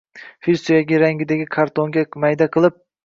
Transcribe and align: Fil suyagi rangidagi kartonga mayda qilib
Fil 0.45 0.57
suyagi 0.61 1.01
rangidagi 1.03 1.47
kartonga 1.57 2.05
mayda 2.25 2.49
qilib 2.57 2.81